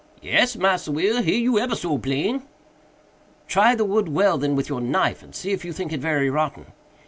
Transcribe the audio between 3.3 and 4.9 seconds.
"Try the wood well, then, with your